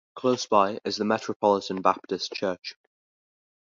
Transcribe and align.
Close 0.15 0.47
by 0.47 0.79
is 0.83 0.97
the 0.97 1.05
Metropolitan 1.05 1.79
Baptist 1.83 2.33
Church. 2.33 2.73